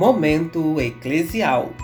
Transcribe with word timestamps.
Momento 0.00 0.80
Eclesial 0.80 1.74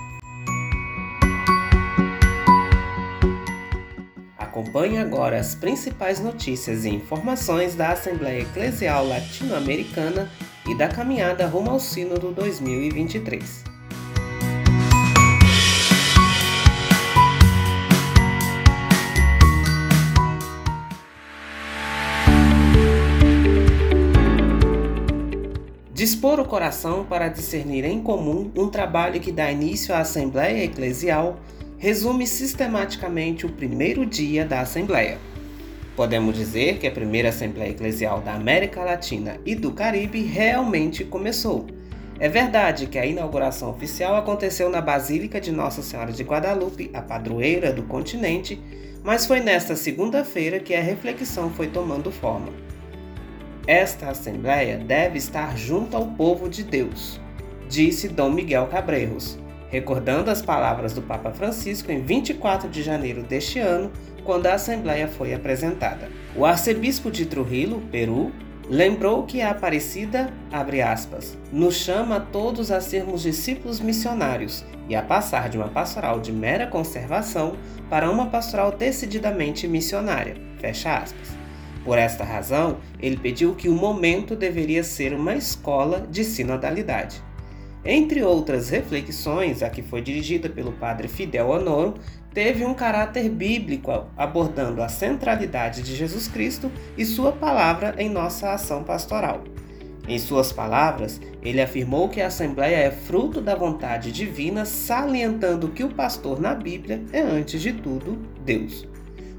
Acompanhe 4.39 4.97
agora 4.97 5.39
as 5.39 5.55
principais 5.55 6.19
notícias 6.19 6.87
e 6.87 6.89
informações 6.89 7.75
da 7.75 7.91
Assembleia 7.91 8.41
Eclesial 8.41 9.07
Latino-Americana 9.07 10.33
e 10.67 10.75
da 10.75 10.89
caminhada 10.89 11.47
rumo 11.47 11.73
ao 11.73 11.79
Sínodo 11.79 12.33
2023. 12.33 13.66
Dispor 26.27 26.45
o 26.45 26.49
coração 26.49 27.05
para 27.05 27.29
discernir 27.29 27.85
em 27.85 28.03
comum 28.03 28.51
um 28.57 28.69
trabalho 28.69 29.21
que 29.21 29.31
dá 29.31 29.49
início 29.49 29.95
à 29.95 30.01
Assembleia 30.01 30.65
Eclesial 30.65 31.39
resume 31.79 32.27
sistematicamente 32.27 33.47
o 33.47 33.53
primeiro 33.53 34.05
dia 34.05 34.45
da 34.45 34.61
Assembleia. 34.61 35.19
Podemos 35.95 36.35
dizer 36.35 36.79
que 36.79 36.87
a 36.89 36.91
primeira 36.91 37.29
Assembleia 37.29 37.71
Eclesial 37.71 38.23
da 38.23 38.35
América 38.35 38.83
Latina 38.83 39.39
e 39.47 39.55
do 39.55 39.71
Caribe 39.71 40.21
realmente 40.23 41.05
começou. 41.05 41.69
É 42.19 42.29
verdade 42.29 42.89
que 42.89 42.99
a 42.99 43.07
inauguração 43.07 43.71
oficial 43.71 44.17
aconteceu 44.17 44.69
na 44.69 44.81
Basílica 44.81 45.41
de 45.41 45.53
Nossa 45.53 45.81
Senhora 45.81 46.11
de 46.11 46.25
Guadalupe, 46.25 46.91
a 46.93 47.01
padroeira 47.01 47.73
do 47.73 47.85
continente, 47.85 48.61
mas 49.05 49.27
foi 49.27 49.39
nesta 49.39 49.77
segunda-feira 49.77 50.59
que 50.59 50.75
a 50.75 50.83
reflexão 50.83 51.51
foi 51.51 51.69
tomando 51.69 52.11
forma. 52.11 52.66
Esta 53.67 54.11
Assembleia 54.11 54.79
deve 54.79 55.19
estar 55.19 55.57
junto 55.59 55.97
ao 55.97 56.07
povo 56.07 56.49
de 56.49 56.63
Deus, 56.63 57.21
disse 57.69 58.07
Dom 58.07 58.31
Miguel 58.31 58.69
Cabreiros, 58.69 59.37
recordando 59.69 60.31
as 60.31 60.41
palavras 60.41 60.93
do 60.93 61.03
Papa 61.03 61.33
Francisco 61.33 61.91
em 61.91 62.01
24 62.01 62.69
de 62.69 62.81
janeiro 62.81 63.25
deste 63.25 63.59
ano, 63.59 63.91
quando 64.23 64.47
a 64.47 64.55
Assembleia 64.55 65.09
foi 65.09 65.35
apresentada. 65.35 66.09
O 66.37 66.45
arcebispo 66.45 67.11
de 67.11 67.27
Trujillo, 67.27 67.83
Peru, 67.91 68.31
lembrou 68.71 69.25
que 69.25 69.43
a 69.43 69.51
Aparecida, 69.51 70.33
abre 70.53 70.81
aspas, 70.81 71.37
nos 71.51 71.75
chama 71.75 72.19
a 72.19 72.21
todos 72.21 72.71
a 72.71 72.81
sermos 72.81 73.23
discípulos 73.23 73.81
missionários 73.81 74.65
e 74.89 74.95
a 74.95 75.03
passar 75.03 75.49
de 75.49 75.59
uma 75.59 75.69
pastoral 75.69 76.21
de 76.21 76.33
mera 76.33 76.69
conservação 76.69 77.57
para 77.91 78.09
uma 78.09 78.27
pastoral 78.27 78.71
decididamente 78.71 79.67
missionária, 79.67 80.37
fecha 80.61 80.99
aspas. 80.99 81.46
Por 81.87 81.99
esta 81.99 82.25
razão, 82.25 82.79
ele 82.99 83.17
pediu 83.17 83.55
que 83.55 83.69
o 83.69 83.73
momento 83.73 84.35
deveria 84.35 84.83
ser 84.83 85.15
uma 85.15 85.37
escola 85.37 86.05
de 86.11 86.25
sinodalidade. 86.25 87.23
Entre 87.85 88.25
outras 88.25 88.71
reflexões, 88.71 89.63
a 89.63 89.71
que 89.71 89.83
foi 89.83 90.03
dirigida 90.03 90.49
pelo 90.49 90.73
padre 90.73 91.07
Fidel 91.07 91.49
Honoro, 91.49 91.95
teve 92.35 92.65
um 92.65 92.75
caráter 92.75 93.29
bíblico, 93.29 93.93
abordando 94.17 94.83
a 94.83 94.89
centralidade 94.89 95.83
de 95.83 95.95
Jesus 95.95 96.27
Cristo 96.27 96.73
e 96.99 97.05
sua 97.05 97.31
palavra 97.31 97.95
em 97.99 98.11
nossa 98.11 98.53
ação 98.53 98.83
pastoral. 98.83 99.45
Em 100.09 100.19
suas 100.19 100.51
palavras, 100.51 101.21
ele 101.41 101.61
afirmou 101.61 102.09
que 102.09 102.21
a 102.21 102.27
Assembleia 102.27 102.79
é 102.79 102.91
fruto 102.91 103.41
da 103.41 103.55
vontade 103.55 104.11
divina, 104.11 104.65
salientando 104.65 105.69
que 105.69 105.85
o 105.85 105.95
pastor 105.95 106.41
na 106.41 106.53
Bíblia 106.53 107.05
é, 107.13 107.21
antes 107.21 107.63
de 107.63 107.73
tudo, 107.73 108.19
Deus. 108.45 108.89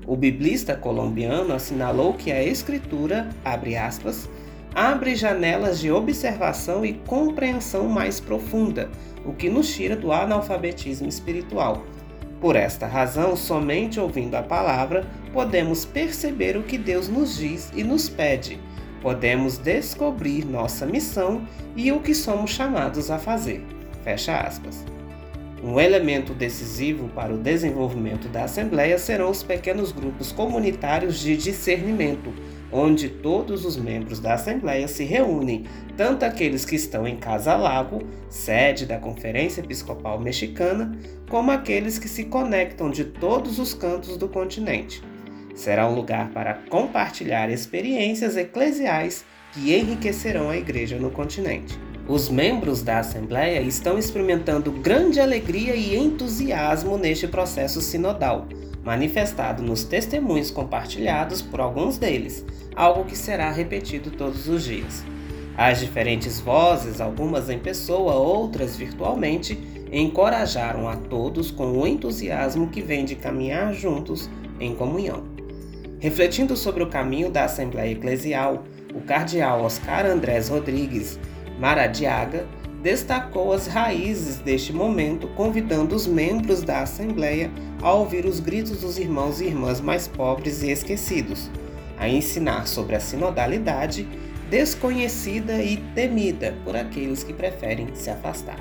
O 0.08 0.16
biblista 0.16 0.74
colombiano 0.74 1.54
assinalou 1.54 2.14
que 2.14 2.32
a 2.32 2.42
escritura, 2.42 3.28
abre 3.44 3.76
aspas, 3.76 4.30
abre 4.74 5.16
janelas 5.16 5.82
de 5.82 5.92
observação 5.92 6.86
e 6.86 6.94
compreensão 6.94 7.90
mais 7.90 8.18
profunda, 8.18 8.90
o 9.26 9.34
que 9.34 9.50
nos 9.50 9.70
tira 9.76 9.98
do 9.98 10.14
analfabetismo 10.14 11.10
espiritual. 11.10 11.84
Por 12.40 12.56
esta 12.56 12.88
razão, 12.88 13.36
somente 13.36 14.00
ouvindo 14.00 14.36
a 14.36 14.44
palavra, 14.44 15.06
podemos 15.34 15.84
perceber 15.84 16.56
o 16.56 16.64
que 16.64 16.78
Deus 16.78 17.10
nos 17.10 17.36
diz 17.36 17.70
e 17.76 17.84
nos 17.84 18.08
pede. 18.08 18.58
Podemos 19.02 19.58
descobrir 19.58 20.46
nossa 20.46 20.86
missão 20.86 21.46
e 21.76 21.92
o 21.92 22.00
que 22.00 22.16
somos 22.16 22.52
chamados 22.52 23.12
a 23.12 23.20
fazer. 23.20 23.62
Fecha 24.06 24.38
aspas. 24.40 24.86
Um 25.64 25.80
elemento 25.80 26.34
decisivo 26.34 27.10
para 27.10 27.34
o 27.34 27.38
desenvolvimento 27.38 28.28
da 28.28 28.44
Assembleia 28.44 29.00
serão 29.00 29.32
os 29.32 29.42
pequenos 29.42 29.92
grupos 29.92 30.32
comunitários 30.32 31.20
de 31.20 31.36
discernimento, 31.36 32.32
onde 32.72 33.10
todos 33.10 33.66
os 33.66 33.76
membros 33.76 34.20
da 34.20 34.36
Assembleia 34.36 34.88
se 34.88 35.04
reúnem, 35.04 35.66
tanto 35.96 36.26
aqueles 36.26 36.64
que 36.64 36.76
estão 36.76 37.08
em 37.08 37.18
Casa 37.18 37.56
Lago, 37.56 38.04
sede 38.30 38.86
da 38.86 39.00
Conferência 39.00 39.62
Episcopal 39.62 40.20
Mexicana, 40.20 40.96
como 41.28 41.50
aqueles 41.50 41.98
que 41.98 42.08
se 42.08 42.26
conectam 42.26 42.92
de 42.92 43.06
todos 43.06 43.58
os 43.58 43.74
cantos 43.74 44.16
do 44.16 44.30
continente. 44.30 45.02
Será 45.56 45.90
um 45.90 45.96
lugar 45.96 46.30
para 46.30 46.54
compartilhar 46.70 47.50
experiências 47.50 48.38
eclesiais 48.38 49.26
que 49.54 49.76
enriquecerão 49.76 50.52
a 50.52 50.58
Igreja 50.58 51.00
no 51.00 51.10
continente. 51.10 51.80
Os 52.08 52.30
membros 52.30 52.82
da 52.82 53.00
Assembleia 53.00 53.60
estão 53.60 53.98
experimentando 53.98 54.72
grande 54.72 55.20
alegria 55.20 55.76
e 55.76 55.94
entusiasmo 55.94 56.98
neste 56.98 57.28
processo 57.28 57.82
sinodal, 57.82 58.48
manifestado 58.82 59.62
nos 59.62 59.84
testemunhos 59.84 60.50
compartilhados 60.50 61.42
por 61.42 61.60
alguns 61.60 61.98
deles, 61.98 62.46
algo 62.74 63.04
que 63.04 63.18
será 63.18 63.52
repetido 63.52 64.10
todos 64.10 64.48
os 64.48 64.64
dias. 64.64 65.04
As 65.58 65.82
diferentes 65.82 66.40
vozes, 66.40 67.02
algumas 67.02 67.50
em 67.50 67.60
pessoa, 67.60 68.14
outras 68.14 68.78
virtualmente, 68.78 69.60
encorajaram 69.92 70.88
a 70.88 70.96
todos 70.96 71.52
com 71.52 71.74
o 71.74 71.86
entusiasmo 71.86 72.70
que 72.70 72.82
vem 72.82 73.04
de 73.04 73.16
caminhar 73.16 73.74
juntos 73.74 74.30
em 74.62 74.74
comunhão. 74.74 75.24
Refletindo 76.00 76.56
sobre 76.56 76.84
o 76.84 76.90
caminho 76.90 77.30
da 77.30 77.44
Assembleia 77.44 77.92
Eclesial, 77.92 78.64
o 78.94 79.02
cardeal 79.02 79.64
Oscar 79.64 80.06
Andrés 80.06 80.48
Rodrigues 80.48 81.20
Maradiaga 81.60 82.46
destacou 82.82 83.52
as 83.52 83.68
raízes 83.68 84.38
deste 84.38 84.72
momento, 84.72 85.28
convidando 85.30 85.96
os 85.96 86.06
membros 86.06 86.62
da 86.62 86.82
Assembleia 86.82 87.52
a 87.82 87.92
ouvir 87.94 88.26
os 88.26 88.40
gritos 88.40 88.82
dos 88.82 88.98
irmãos 88.98 89.42
e 89.42 89.46
irmãs 89.46 89.82
mais 89.82 90.08
pobres 90.08 90.62
e 90.62 90.70
esquecidos, 90.70 91.50
a 91.98 92.08
ensinar 92.08 92.68
sobre 92.68 92.96
a 92.96 93.00
sinodalidade 93.00 94.08
desconhecida 94.50 95.62
e 95.62 95.78
temida 95.96 96.56
por 96.64 96.76
aqueles 96.76 97.24
que 97.24 97.34
preferem 97.34 97.94
se 97.96 98.10
afastar. 98.10 98.60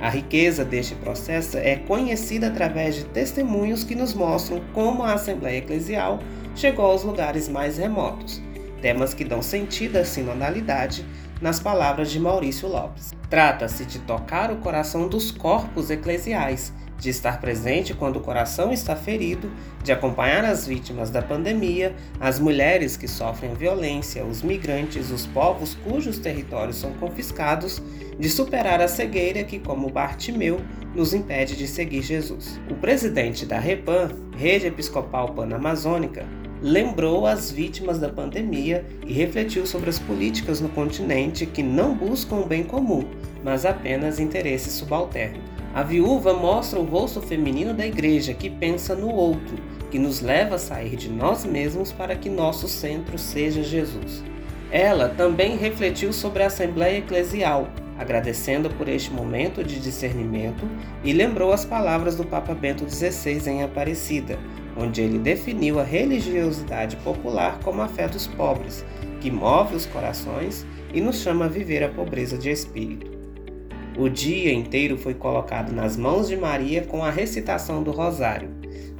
A 0.00 0.08
riqueza 0.08 0.64
deste 0.64 0.94
processo 0.94 1.56
é 1.58 1.76
conhecida 1.76 2.48
através 2.48 2.96
de 2.96 3.04
testemunhos 3.04 3.84
que 3.84 3.94
nos 3.94 4.14
mostram 4.14 4.60
como 4.72 5.02
a 5.02 5.14
Assembleia 5.14 5.58
Eclesial 5.58 6.18
chegou 6.56 6.86
aos 6.86 7.04
lugares 7.04 7.48
mais 7.48 7.78
remotos, 7.78 8.42
temas 8.80 9.14
que 9.14 9.24
dão 9.24 9.42
sentido 9.42 9.96
à 9.96 10.04
sinodalidade 10.04 11.04
nas 11.40 11.58
palavras 11.58 12.10
de 12.10 12.20
Maurício 12.20 12.68
Lopes. 12.68 13.12
Trata-se 13.28 13.84
de 13.84 13.98
tocar 14.00 14.50
o 14.50 14.56
coração 14.56 15.08
dos 15.08 15.30
corpos 15.30 15.90
eclesiais, 15.90 16.72
de 16.98 17.08
estar 17.08 17.40
presente 17.40 17.94
quando 17.94 18.16
o 18.16 18.20
coração 18.20 18.70
está 18.70 18.94
ferido, 18.94 19.50
de 19.82 19.90
acompanhar 19.90 20.44
as 20.44 20.66
vítimas 20.66 21.10
da 21.10 21.22
pandemia, 21.22 21.94
as 22.20 22.38
mulheres 22.38 22.96
que 22.96 23.08
sofrem 23.08 23.54
violência, 23.54 24.24
os 24.24 24.42
migrantes, 24.42 25.10
os 25.10 25.26
povos 25.26 25.74
cujos 25.76 26.18
territórios 26.18 26.76
são 26.76 26.92
confiscados, 26.94 27.82
de 28.18 28.28
superar 28.28 28.82
a 28.82 28.88
cegueira 28.88 29.42
que, 29.44 29.58
como 29.58 29.88
Bartimeu, 29.88 30.60
nos 30.94 31.14
impede 31.14 31.56
de 31.56 31.66
seguir 31.66 32.02
Jesus. 32.02 32.60
O 32.68 32.74
presidente 32.74 33.46
da 33.46 33.58
REPAN, 33.58 34.10
Rede 34.36 34.66
Episcopal 34.66 35.32
Pan-Amazônica, 35.32 36.26
lembrou 36.62 37.26
as 37.26 37.50
vítimas 37.50 37.98
da 37.98 38.08
pandemia 38.08 38.84
e 39.06 39.12
refletiu 39.12 39.66
sobre 39.66 39.88
as 39.88 39.98
políticas 39.98 40.60
no 40.60 40.68
continente 40.68 41.46
que 41.46 41.62
não 41.62 41.94
buscam 41.94 42.36
o 42.36 42.46
bem 42.46 42.62
comum, 42.62 43.04
mas 43.42 43.64
apenas 43.64 44.20
interesses 44.20 44.74
subalternos. 44.74 45.40
A 45.72 45.82
viúva 45.82 46.34
mostra 46.34 46.80
o 46.80 46.84
rosto 46.84 47.22
feminino 47.22 47.72
da 47.72 47.86
igreja 47.86 48.34
que 48.34 48.50
pensa 48.50 48.94
no 48.94 49.08
outro, 49.08 49.56
que 49.90 49.98
nos 49.98 50.20
leva 50.20 50.56
a 50.56 50.58
sair 50.58 50.96
de 50.96 51.08
nós 51.08 51.44
mesmos 51.44 51.92
para 51.92 52.16
que 52.16 52.28
nosso 52.28 52.68
centro 52.68 53.16
seja 53.16 53.62
Jesus. 53.62 54.22
Ela 54.70 55.08
também 55.08 55.56
refletiu 55.56 56.12
sobre 56.12 56.42
a 56.42 56.46
Assembleia 56.46 56.98
Eclesial, 56.98 57.68
agradecendo 57.98 58.70
por 58.70 58.88
este 58.88 59.12
momento 59.12 59.62
de 59.62 59.78
discernimento 59.78 60.68
e 61.04 61.12
lembrou 61.12 61.52
as 61.52 61.64
palavras 61.64 62.16
do 62.16 62.24
Papa 62.24 62.54
Bento 62.54 62.88
XVI 62.88 63.48
em 63.48 63.62
Aparecida, 63.62 64.38
onde 64.80 65.02
ele 65.02 65.18
definiu 65.18 65.78
a 65.78 65.82
religiosidade 65.82 66.96
popular 66.96 67.60
como 67.62 67.82
a 67.82 67.88
fé 67.88 68.08
dos 68.08 68.26
pobres, 68.26 68.84
que 69.20 69.30
move 69.30 69.74
os 69.76 69.84
corações 69.84 70.66
e 70.92 71.00
nos 71.00 71.20
chama 71.20 71.44
a 71.44 71.48
viver 71.48 71.84
a 71.84 71.88
pobreza 71.88 72.38
de 72.38 72.50
espírito. 72.50 73.10
O 73.98 74.08
dia 74.08 74.52
inteiro 74.52 74.96
foi 74.96 75.12
colocado 75.12 75.72
nas 75.72 75.96
mãos 75.96 76.28
de 76.28 76.36
Maria 76.36 76.82
com 76.82 77.04
a 77.04 77.10
recitação 77.10 77.82
do 77.82 77.90
Rosário. 77.90 78.48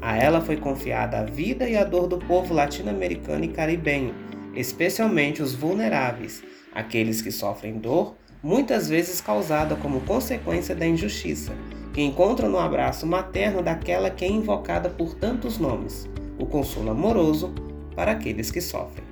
A 0.03 0.17
ela 0.19 0.43
foi 0.43 0.57
confiada 0.57 1.21
a 1.21 1.25
vida 1.25 1.69
e 1.69 1.77
a 1.77 1.85
dor 1.85 2.07
do 2.07 2.19
povo 2.19 2.53
latino-americano 2.53 3.45
e 3.45 3.49
caribenho, 3.49 4.15
especialmente 4.55 5.43
os 5.43 5.55
vulneráveis, 5.55 6.43
aqueles 6.75 7.23
que 7.23 7.31
sofrem 7.31 7.79
dor, 7.79 8.15
muitas 8.43 8.89
vezes 8.89 9.21
causada 9.21 9.77
como 9.77 10.01
consequência 10.01 10.75
da 10.75 10.87
injustiça, 10.87 11.53
que 11.93 12.03
encontra 12.03 12.49
no 12.49 12.59
abraço 12.59 13.07
materno 13.07 13.63
daquela 13.63 14.11
que 14.11 14.25
é 14.25 14.29
invocada 14.29 14.89
por 14.89 15.15
tantos 15.15 15.59
nomes, 15.59 16.09
o 16.39 16.47
consolo 16.47 16.91
amoroso 16.91 17.53
para 17.95 18.13
aqueles 18.13 18.51
que 18.51 18.61
sofrem. 18.61 19.11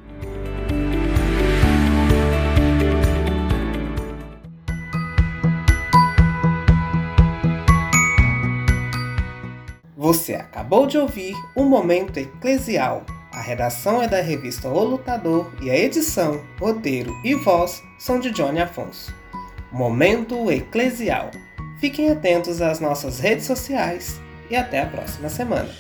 Você 9.97 10.35
acabou 10.37 10.87
de 10.87 10.97
ouvir 10.97 11.35
o 11.55 11.65
Momento 11.65 12.19
Eclesial. 12.19 13.05
A 13.31 13.43
redação 13.43 14.03
é 14.03 14.09
da 14.09 14.23
revista 14.23 14.69
O 14.69 14.83
Lutador 14.83 15.53
e 15.61 15.71
a 15.71 15.77
edição, 15.77 16.41
roteiro 16.59 17.15
e 17.23 17.35
voz 17.35 17.83
são 17.99 18.19
de 18.19 18.31
Johnny 18.31 18.61
Afonso. 18.61 19.15
Momento 19.71 20.51
Eclesial. 20.51 21.31
Fiquem 21.79 22.11
atentos 22.11 22.61
às 22.61 22.81
nossas 22.81 23.21
redes 23.21 23.47
sociais 23.47 24.21
e 24.51 24.57
até 24.57 24.81
a 24.81 24.87
próxima 24.87 25.29
semana. 25.29 25.71